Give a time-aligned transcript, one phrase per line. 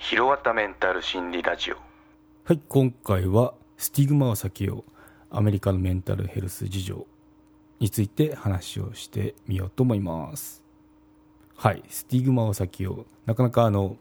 [0.00, 1.76] ひろわたメンタル心理ラジオ。
[2.44, 4.92] はい今回はスティグマを避けよう
[5.28, 7.06] アメリカのメンタルヘルス事情
[7.80, 10.64] について話をしてみようと思います。
[11.54, 13.98] はいスティグマを避けようなかなかあの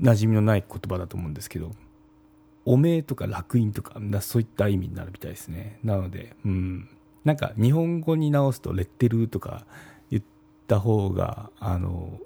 [0.00, 1.70] 馴染みのない言葉だと思うんですけど
[2.64, 5.80] 汚名とか烙印とかそういった意味になるみたいですね。
[5.84, 6.88] なのでうん。
[7.24, 9.66] なんか日本語に直すとレッテルとか
[10.10, 10.22] 言っ
[10.66, 12.18] た方があの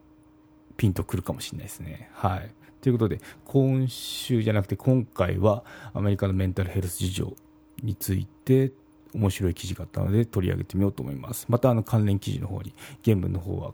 [0.76, 2.10] ピンとくるかもしれないですね。
[2.12, 2.50] はい。
[2.80, 7.36] ということで、今週じゃなくて今回はアメリカのメンタルヘルス事情
[7.82, 8.72] について
[9.14, 11.46] 面白い記事があったので取り上げてみようと思います。
[11.48, 13.72] またあの関連記事の方に原文の方は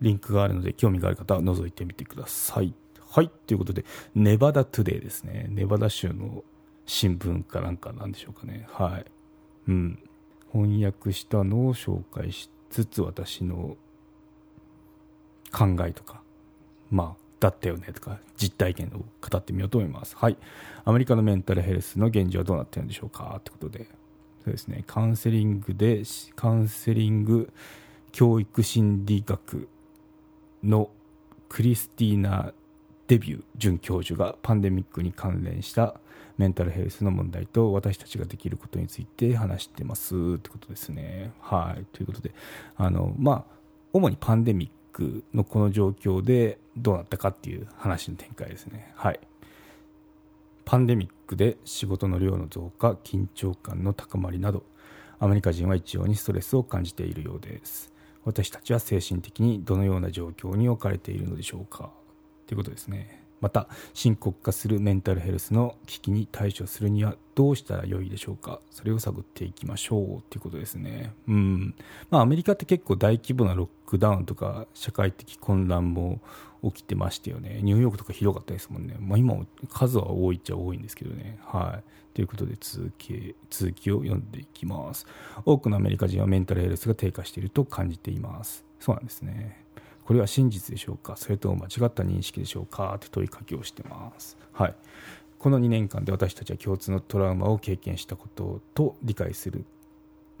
[0.00, 2.74] リンクがあるので興味がある方は覗いてみてください。
[3.10, 3.30] はい。
[3.46, 5.46] ということで、ネバダトゥデイですね。
[5.48, 6.44] ネバダ州の
[6.84, 8.66] 新聞かなんかなんでしょうかね。
[8.70, 9.04] はい。
[9.68, 9.98] うん。
[10.52, 13.76] 翻訳したのを紹介しつつ私の
[15.50, 16.20] 考えとか、
[16.90, 20.16] まあ、だったよねとか、実体験を語ってみようと思います。
[20.16, 20.36] はい。
[20.84, 23.86] アメリカのメンタルヘルスの現状はどうなってるんでしょうかってことで、
[24.44, 26.02] そうですね、カウンセリングで、
[26.34, 27.52] カウンセリング
[28.12, 29.68] 教育心理学
[30.62, 30.90] の
[31.48, 32.52] クリスティーナ・
[33.06, 36.00] デビュー准教授がパンデミックに関連した
[36.36, 41.32] メンタルヘルスの問題と私たちができることについて話してますってことですね。
[41.40, 41.84] はい。
[41.92, 42.32] ということで、
[42.76, 43.44] あの、まあ、
[43.92, 48.92] 主にパンデミックのこの状況でどうなったかっていう話の展開ですね。
[48.96, 49.20] はい。
[50.64, 54.64] パンデミックで仕事の量の増加、緊張感の高まりなど、
[55.20, 57.92] アメリカ人は一様にストレスを感じているようです。
[58.24, 61.90] 私たちは精神的にどのような状況に置かれているのでしょうか？
[62.46, 63.22] ということですね。
[63.40, 68.60] また深刻化するメンタルヘルスの危機に対処するにはどうしたらよいでしょうか？
[68.70, 71.12] それを探っていきましょうということですね。
[71.28, 71.74] うん。
[72.10, 76.20] まあアメリカって結構大規模なロックダウンとか社会的混乱も
[76.64, 77.60] 起きてましたよね。
[77.62, 81.38] ニューヨークとかひどかったですもんね、まあ、今も数は多いっちゃ多いんですけどね。
[81.44, 82.14] はい。
[82.14, 85.06] ということで続き続きを読んでいきます。
[85.44, 88.64] 多くのアメリカ人はメンタルヘルスが低下していると感じています。
[88.80, 89.64] そうなんですね。
[90.08, 91.16] これは真実でしょうか？
[91.16, 92.94] それとも間違った認識でしょうか？
[92.96, 94.38] って問いかけをしてます。
[94.54, 94.74] はい。
[95.38, 99.66] この2年間で私たちは共通のトラウマを経験したことと理解する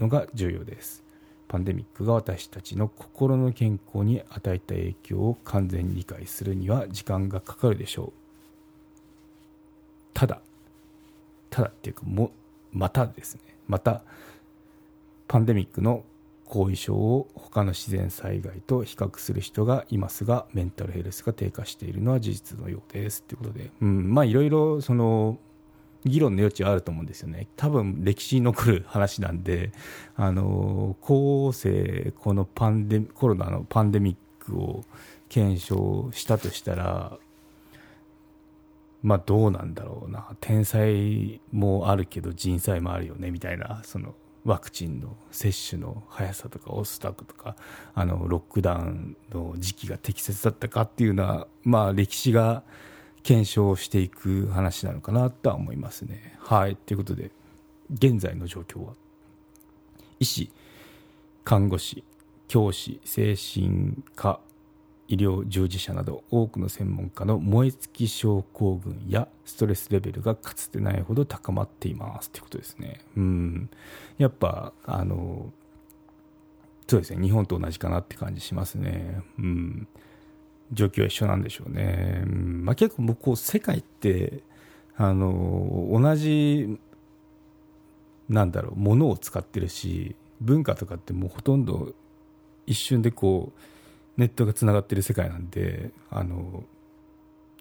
[0.00, 1.04] のが重要です。
[1.48, 8.12] パンデミックが私たちの心の健康に与えた影響を完全に理解するには時間がかかるでしょう。
[10.14, 10.40] ただ、
[11.50, 12.32] ただっていうかも、
[12.72, 14.02] またですね、また、
[15.26, 16.04] パンデミックの
[16.48, 23.22] 後遺症を他の自然災害と比較する人がいますがメンタルヘルスが低下しているのは事実のようです。
[23.22, 25.38] ということで、うん、まあいろいろその
[26.04, 27.48] 議論の余地はあると思うんですよね。
[27.56, 29.72] 多分歴史に残る話なんで
[30.16, 34.84] あの後世このパンデコロナのパンデミックを
[35.28, 37.18] 検証したとしたら
[39.02, 40.34] まあどうなんだろうな。
[40.40, 44.14] 天才もあるけど人災もあるよねみたいなその
[44.48, 47.54] ワクチンの接種の速さとかオスタクとか
[47.94, 52.62] あのロックダウンの時期が適切だったかっていうのは、まあ、歴史が
[53.22, 56.34] 検証していく話なのかなとは思いますね。
[56.38, 57.30] はいということで
[57.92, 58.94] 現在の状況は？
[60.18, 60.50] 医師
[61.44, 62.02] 看護師
[62.48, 64.40] 教師精神科
[65.08, 73.00] 医療従事者など多くの専門家の燃え尽き症候群やストレスレベルがかつてないほど高まっていますということですね。
[73.16, 73.70] うん
[74.18, 75.50] やっぱあの
[76.86, 79.22] そうですね日本と同じかなって感じしますね。
[79.38, 79.88] うん
[80.72, 82.22] 状況は一緒なんでしょうね。
[82.26, 84.42] うんまあ、結構もうこう世界って
[84.96, 86.78] あの同じ
[88.28, 91.94] なんだろうものを使ってるし文化とかってもうほとんど
[92.66, 93.60] 一瞬でこう
[94.18, 96.64] ネットがつながってる世界なんであの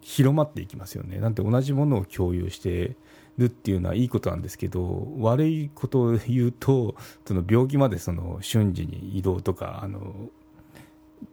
[0.02, 1.20] 広まっていきますよね。
[1.20, 2.96] なんて同じものを共有して
[3.38, 6.96] るっていうのはいいことなんですけど悪いことを言うと
[7.26, 10.16] その病気までその瞬時に移動とかあの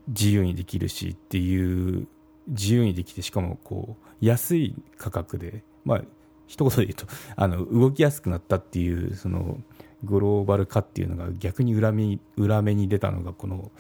[0.09, 2.07] 自由にできるしっていう
[2.49, 6.03] 自由にできてしかもこう安い価格でまあ
[6.47, 7.07] 一言で言うと
[7.37, 9.59] あの動きやすくなったっていうその
[10.03, 13.71] グローバル化っていうのが逆に裏目裏目に出たのがこの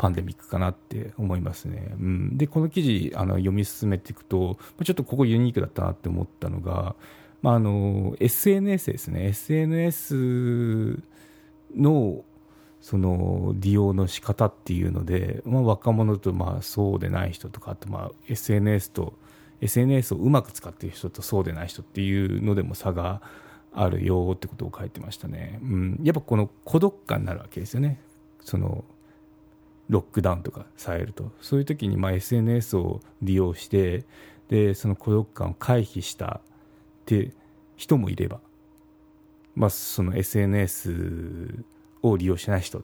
[0.00, 1.92] パンデミックかなって思いますね。
[2.00, 6.96] うん、でこの記事あの読み進めていくとちょっとここユニークだったなって思ったのが、
[7.42, 9.26] まあ、あの SNS ですね。
[9.26, 10.98] SNS
[11.76, 12.24] の
[12.80, 19.12] その利用の仕方っていうので、まあ、若者とまあそうでない人とかあとまあ SNS と
[19.60, 23.20] SNS をうまく使っている人とそうでない人っていうのでも差が
[23.74, 28.00] あるよってことを書いてましたね、うん、やっぱこの孤独感になるわけですよね。
[28.42, 28.82] その
[29.90, 34.04] ロックダウンとかされるとそういう時にまあ SNS を利用して
[34.48, 37.32] でその孤独感を回避したって
[37.76, 38.40] 人もいれば、
[39.56, 41.64] まあ、その SNS
[42.02, 42.82] を利用しない人っ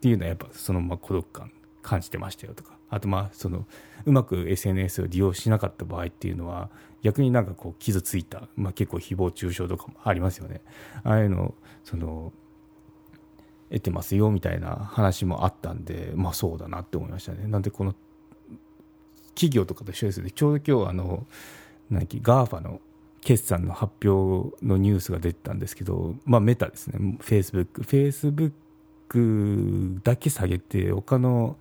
[0.00, 1.50] ていうのはやっぱそのまま孤独感
[1.80, 2.76] 感じてましたよとか。
[2.90, 3.66] あとまあその
[4.04, 6.68] うまく SNS を利用しなかった場合っていうのは
[7.00, 10.60] 逆になんかこう傷ついた、まあ、結構誹謗中傷とかもありますよね。
[11.02, 11.54] ああいうの
[11.84, 12.34] その
[13.72, 17.46] 得てますよみたいな話もあったんでまあそうだなって思いましたね。
[17.46, 17.94] なんでこの
[19.34, 20.30] 企業とかと一緒ですよね。
[20.30, 21.26] ちょうど今日あの
[21.90, 22.80] 何 GAFA の
[23.22, 28.52] 決算の発表のニュースが出てたんですけど、まあ、メタですね、フェイスブック、フェイスブッ
[29.08, 31.56] クだけ下げて、他の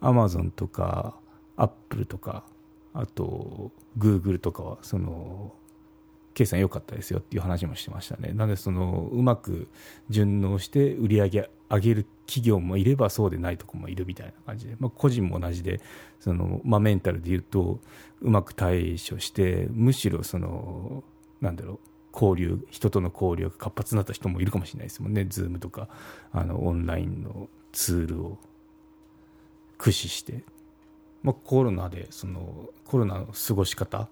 [0.00, 1.16] アマゾンとか、
[1.56, 2.44] アップルとか、
[2.92, 5.54] あと、グーグルとかは、その、
[6.34, 8.32] 計算良かったですよっていう話もしてましたね。
[8.34, 9.68] なので、その、うまく
[10.10, 15.80] 順応して売り上げ上げる企業もいればそうでないとこもいるみたいな感じで、まあ、個人も同じで、
[16.20, 17.80] その、まあ、メンタルで言うと、
[18.20, 21.04] うまく対処して、むしろその、
[21.40, 21.78] なんだろう、
[22.12, 25.24] 交流、人との交流が活発になった人もいるかもしれないですもんね。
[25.24, 25.88] Zoom とか、
[26.32, 28.38] あの、オンラインのツールを
[29.78, 30.42] 駆使して。
[31.22, 34.08] まあ、コロナで、その、コロナの過ごし方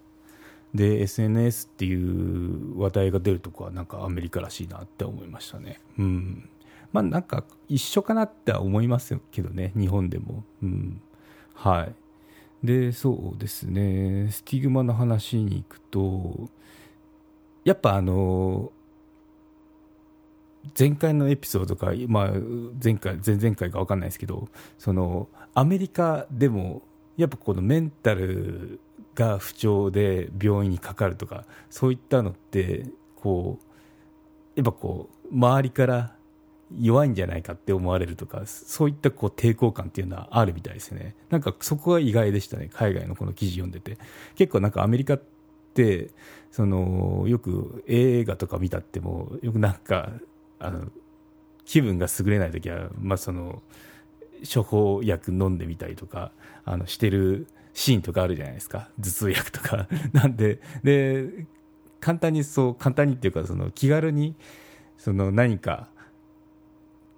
[0.74, 5.80] で SNS っていう話題が出るとこはなんかアメリカらしいなって思いましたね。
[5.98, 6.48] うん。
[6.92, 10.44] まあなんか一緒かなって思いますけどね、日本でも。
[10.62, 11.00] うん。
[11.54, 11.94] はい。
[12.66, 16.48] で、そうですね、スティグマの話に行くと、
[17.64, 18.72] やっぱあの、
[20.78, 22.30] 前回のエピソードか、まあ、
[22.82, 24.48] 前回、前々回か分かんないですけど、
[24.78, 26.82] その、アメリカでも、
[27.16, 28.80] やっぱこのメンタル
[29.14, 32.86] が不調で病院にかかるとか、そういったのって、
[33.16, 33.64] こう、
[34.56, 36.14] やっぱこう、周りから
[36.78, 41.14] 弱いんじゃないかって思われるとか、そういったこう抵抗感っていうのはあるみたいですね。
[41.30, 43.98] なんかそこは意外でしたね、海外のこの記事読んでて。
[44.36, 45.22] 結構なんかアメリカっ
[45.74, 46.10] て、
[46.50, 50.10] その、よく映画とか見たっても、よくなんか、
[50.58, 50.90] あの、
[51.64, 53.62] 気分が優れない時は、まあその、
[54.52, 56.32] 処方薬飲んでみたりとか、
[56.64, 58.88] あの、してるシーンとかあるじゃないですか。
[59.00, 59.88] 頭痛薬とか。
[60.12, 61.46] なんで、で、
[62.00, 64.34] 簡単にそう、簡単にっていうか、その気軽に、
[64.98, 65.88] その何か、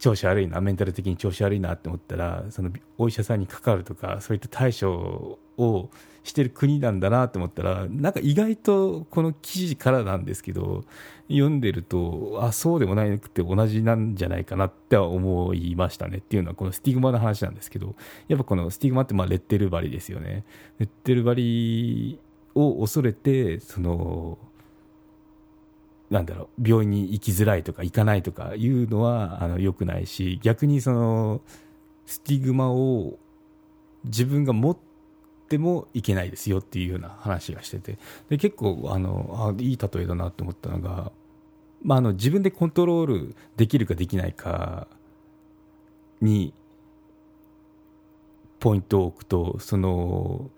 [0.05, 5.89] 調子悪いな、メンタル的に調子悪いなって思ったら、そのお医者さんにかかるとか、そういった対処を
[6.25, 10.85] してる国なんだなって思ったら、なんか意外とこの記事からなんですけど、
[11.29, 17.95] 読んでると、あ、そうでもなくて同じなんじゃないかなっては思いましたねっていうのは、このスティグマの話なんですけど、
[18.29, 20.45] やっぱこのスティグマってまあレッテル張りですよね。
[20.79, 22.19] レッテル張り
[22.55, 24.37] を恐れて、その、
[26.11, 31.41] なんだろう、病院に行きづらいとか行かないとかいうのはあの良くないし、逆にその、
[32.07, 33.19] スティグマを
[34.05, 34.77] 自分が持っ
[35.49, 41.13] てもいけないですよっていうような話がしてて、で結構あのあ、いい例えだなと思ったのが、
[41.83, 44.87] まあ、あの自分でコントロールできるかできないか
[46.21, 46.53] に
[48.65, 50.51] ポイントを置くと、その、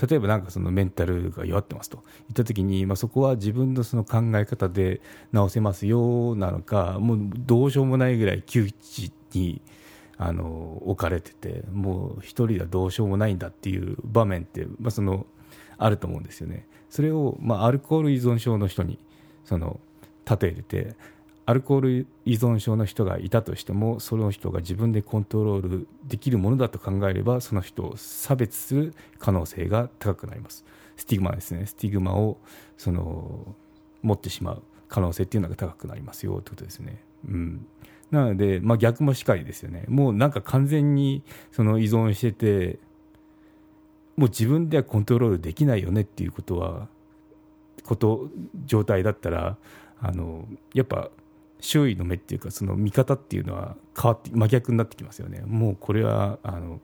[0.00, 5.00] 例えばなんかそのメンタルが弱ってますと言った時に、まあ、そこは自分のその考え方で
[5.32, 9.60] 直せますよなのかもうどうしようもないぐらい窮地に
[10.16, 15.26] あの置かれててもう一人ではどうしようもないんだっていう場面って、まあ、その
[15.78, 16.66] あると思うんですよね。
[16.90, 18.98] それを、まあ、アルコール依存症の人に
[19.44, 19.78] その
[20.28, 20.96] 例えて
[21.48, 30.66] アルコール依存症の人がいたとしてもその人が自分でコントロールできるものだと考えればその人を差別する可能性が高くなります。
[30.94, 31.64] スティグマですね。
[31.64, 32.36] スティグマを
[32.76, 33.54] その
[34.02, 37.02] 持ってしまう可能性っていうのが高くなりますよということですね。
[37.26, 37.66] うん。
[38.10, 39.86] なので、まあ、逆もしかりですよね。
[39.88, 42.78] もうなんか完全にその依存してて
[44.18, 46.88] もう自分ではコントロールできないよねっていうことは
[47.84, 48.28] こと
[48.66, 49.56] 状態だったら
[49.98, 51.10] あのやっぱ
[51.60, 55.42] 周囲の目っていうかその見方っていうのは変わって真逆になってきますよね。
[55.46, 56.80] もうこれはあの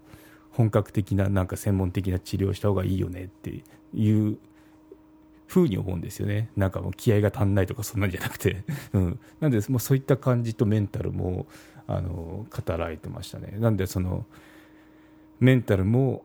[0.50, 3.62] 本格的ななんか専門的な治療した方がいいよねって
[3.92, 4.38] いう
[5.46, 6.50] ふうに思うんですよね。
[6.56, 11.46] なんかもう気合が足んないとかそんなんじゃなくて、 うん、なんでもうそういった感じとメンタルも
[11.86, 13.56] あの語られてましたね。
[13.58, 14.26] なんでその
[15.40, 16.24] メンタルも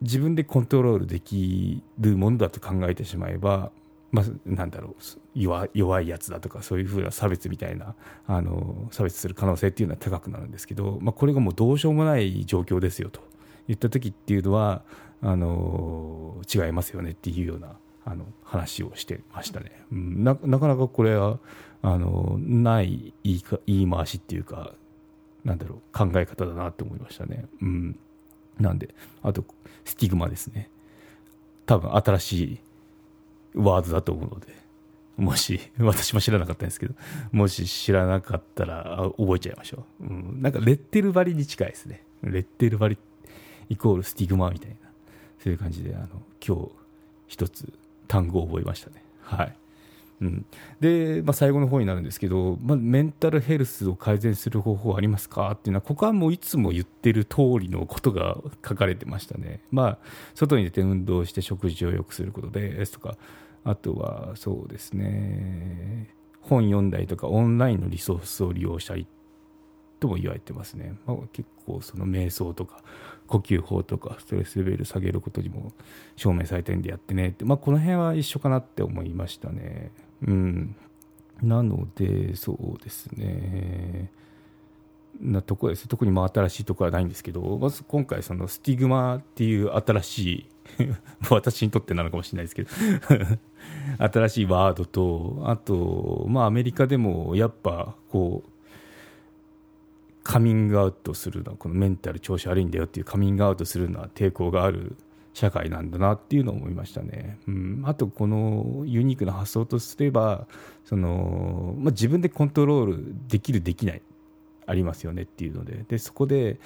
[0.00, 3.70] 自分でコントロールできるものだと考えてしまえば、
[4.12, 5.02] まあ、なんだろう
[5.34, 7.94] 弱弱いやつだとかそういうふうな差別みたいな
[8.26, 13.20] あの差別する可能性っていうのは高くなるんですけど、まあ、これがもうどうしようもない状況ですよと
[13.68, 14.82] 言った時っていうのは
[15.22, 21.38] あの違いますよねっていうようなあの話をしてましたね、うん、ななかなかこれは
[21.82, 24.72] あのない言いか言い回しっていうか
[25.44, 27.98] なんだろう考え方だなって思いましたね、うん、
[28.58, 29.44] なんであと
[29.84, 30.70] スティグマですね。
[31.66, 32.60] 多分新しい
[33.56, 34.54] ワードだと思うので。
[35.16, 36.94] もし私も知らなかったんですけど。
[37.32, 42.02] もし知らなかったら覚えちゃいましょう、うん、なんかレッテル張りに近いですね。
[42.22, 42.98] レッテル張り
[43.70, 44.76] イコールスティグマみたいな。
[45.42, 46.08] そういう感じであの
[46.46, 46.70] 今日
[47.28, 47.72] 一つ
[48.08, 49.02] 単語を覚えましたね。
[49.22, 49.56] はい。
[50.18, 50.46] うん、
[50.80, 55.50] で、まあ、最後の方になるんですけど、まあ、メンタルヘルスを改善する方法ありますか？
[55.50, 59.60] っていうのは、ここはもういつも言ってる通りのことが書かれてましたね。
[59.70, 59.98] まあ、
[60.34, 63.18] 外に出て運動して食事を良くすることですとか、
[63.62, 69.06] あとはそうですね、本読んだりとか、オンラインのリソースを利用したり
[70.00, 70.94] とも言われてますね。
[71.06, 72.82] まあ、結構その瞑想とか、
[73.26, 75.72] 呼吸法とかストレスレベル下げることにも
[76.14, 79.90] 証明されてるんでやってねって、まあ、この辺は一緒かなって思いましたね。
[80.22, 80.76] うん。
[81.42, 84.10] なので、そうですね。
[85.20, 85.88] なとこです。
[85.88, 90.46] 特にまあ新しいところはないんですけど、まず今回、そのスティグマっていう新しい
[91.30, 92.70] 私にとってなのかもしれないですけど
[94.12, 98.50] 新しいワードと、あと、まあアメリカでもやっぱこう、
[100.22, 104.96] カミングアウトするのはこのメンタル調子悪いんだよっていうカミングアウトするのは抵抗がある
[105.36, 107.38] 社会なんだなっていうのを思いましたね。
[107.46, 110.46] うん、あとこのユニークな発想とすれば
[110.86, 114.02] その、まあ、自分でコントロールできるできない
[114.64, 116.58] ありますよねっていうのででそこで、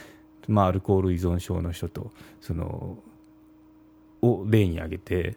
[0.47, 2.99] まあ、アルコール依存症の人とその
[4.23, 5.37] を例に挙げて、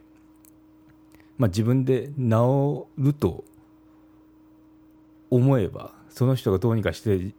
[1.39, 3.43] まあ、自分で治ると
[5.31, 7.33] 思えばその人がどうにかして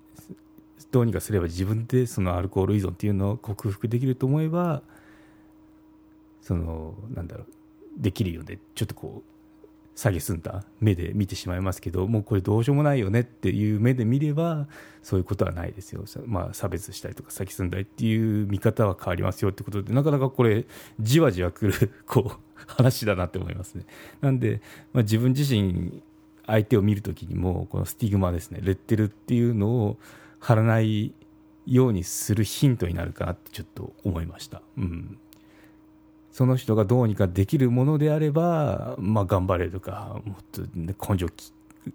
[0.90, 4.82] どうにかすれば自分でそのアルコール依存っていうのを克服できると思えば
[6.44, 7.46] そのなんだろう
[7.96, 14.66] できるよねちょっとこう下げすんだ目で見てしまいますけどもうこれどうしようもないよねっていう目で見れば
[15.02, 20.66] そういうことはないですよ、まあ、差別したりとか先進んだりっていう見方は変わりますよってことでなかなかこれ
[21.00, 23.86] じわじわくるこう話だなって思いますね
[24.20, 24.60] なんで、
[24.92, 26.02] まあ、自分自身
[26.46, 29.96] 相手を見るときにもこのスティグマですねレッテルっていうのを
[30.40, 31.14] 貼らない
[31.66, 34.60] ようにするヒントになるかなってちょっと思いました。
[34.76, 35.18] うん。
[36.34, 41.28] その人がどうにかできるものであれば、まあ頑張れとか、もっと、根性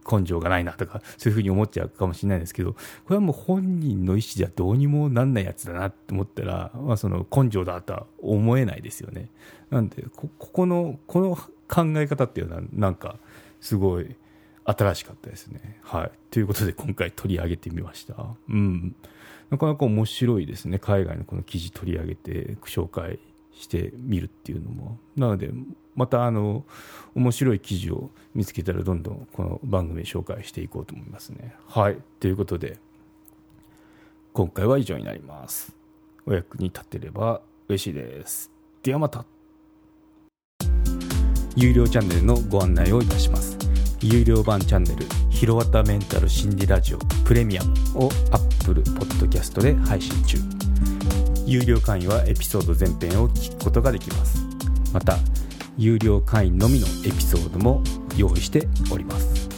[0.10, 2.80] 根性がないなとか、そういうふうに思っちゃうかもしれないですけど、こ
[3.10, 9.30] れはもう本人の意思じゃどうにもなんないやつだなって思ったら、まあその根性だとは思えないですよね。
[9.72, 11.36] なんで、ここの、この
[11.68, 13.18] 考え方っていうのはなんか、
[13.60, 14.16] すごい、
[14.64, 15.80] 新しかったですね。
[15.82, 16.12] はい。
[16.32, 18.16] ということで今回取り上げてみました。
[18.48, 18.96] うん。
[19.50, 20.80] なかなか面白いですね。
[20.80, 23.20] 海外のこの記事取り上げて紹介
[23.60, 24.98] してみるっていうのも。
[25.16, 25.52] なので、
[25.96, 26.66] またあの、
[27.14, 31.56] 面白い記事を見つけたらどんどんこの番組紹介していこうと思いますね。
[31.68, 31.98] はい。
[32.20, 32.78] ということで、
[34.32, 35.76] 今回は以上になります。
[36.26, 38.50] お役に立てれば嬉しいです。
[38.82, 39.26] ではまた。
[41.56, 43.58] 有料チャンネルのご案内をいたします。
[44.02, 47.74] 有料版チャンネル「ひろわたメンタル心理ラジオプレミアム」
[48.06, 50.59] を Apple Podcast で配信中
[51.50, 54.46] 有料会員はエピソード全編を聞くことができます。
[54.94, 55.18] また
[55.78, 57.84] 有料会員のみのエピソードも
[58.16, 59.50] 用意しております。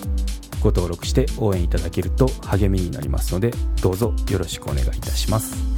[0.61, 5.70] ご登録して応援いただけると励みになりますのでどうぞよろしくお願いいたします。